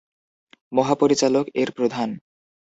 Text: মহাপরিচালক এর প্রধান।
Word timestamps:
মহাপরিচালক 0.71 1.45
এর 1.55 1.69
প্রধান। 1.77 2.09